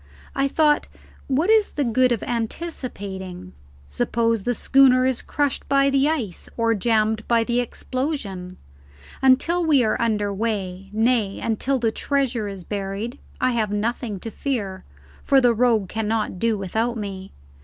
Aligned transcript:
I 0.33 0.47
thought, 0.47 0.87
what 1.27 1.51
is 1.51 1.69
the 1.73 1.83
good 1.83 2.11
of 2.11 2.23
anticipating? 2.23 3.53
Suppose 3.87 4.41
the 4.41 4.55
schooner 4.55 5.05
is 5.05 5.21
crushed 5.21 5.69
by 5.69 5.91
the 5.91 6.09
ice 6.09 6.49
or 6.57 6.73
jammed 6.73 7.27
by 7.27 7.43
the 7.43 7.59
explosion? 7.59 8.57
Until 9.21 9.63
we 9.63 9.83
are 9.83 10.01
under 10.01 10.33
way, 10.33 10.89
nay, 10.91 11.39
until 11.39 11.77
the 11.77 11.91
treasure 11.91 12.47
is 12.47 12.63
buried, 12.63 13.19
I 13.39 13.51
have 13.51 13.69
nothing 13.71 14.19
to 14.21 14.31
fear, 14.31 14.83
for 15.23 15.39
the 15.39 15.53
rogue 15.53 15.87
cannot 15.87 16.39
do 16.39 16.57
without 16.57 16.97
me. 16.97 17.31